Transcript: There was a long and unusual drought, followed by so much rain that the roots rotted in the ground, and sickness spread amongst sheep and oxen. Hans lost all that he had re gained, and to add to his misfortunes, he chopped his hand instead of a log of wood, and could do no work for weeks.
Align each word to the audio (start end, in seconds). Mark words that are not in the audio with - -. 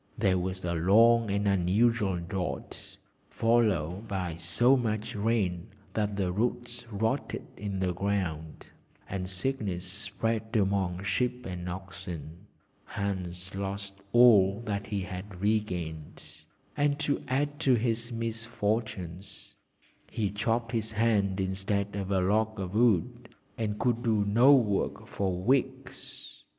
There 0.17 0.39
was 0.39 0.65
a 0.65 0.73
long 0.73 1.29
and 1.29 1.47
unusual 1.47 2.17
drought, 2.17 2.97
followed 3.29 4.07
by 4.07 4.35
so 4.35 4.75
much 4.75 5.13
rain 5.15 5.67
that 5.93 6.15
the 6.15 6.31
roots 6.31 6.85
rotted 6.89 7.45
in 7.55 7.77
the 7.77 7.93
ground, 7.93 8.71
and 9.07 9.29
sickness 9.29 9.85
spread 9.85 10.55
amongst 10.55 11.07
sheep 11.07 11.45
and 11.45 11.69
oxen. 11.69 12.47
Hans 12.85 13.53
lost 13.53 13.93
all 14.11 14.61
that 14.65 14.87
he 14.87 15.01
had 15.01 15.39
re 15.39 15.59
gained, 15.59 16.45
and 16.75 16.97
to 17.01 17.21
add 17.27 17.59
to 17.59 17.75
his 17.75 18.11
misfortunes, 18.11 19.55
he 20.09 20.31
chopped 20.31 20.71
his 20.71 20.93
hand 20.93 21.39
instead 21.39 21.95
of 21.95 22.09
a 22.09 22.21
log 22.21 22.59
of 22.59 22.73
wood, 22.73 23.29
and 23.55 23.77
could 23.77 24.01
do 24.01 24.25
no 24.25 24.51
work 24.55 25.05
for 25.05 25.35
weeks. 25.39 26.41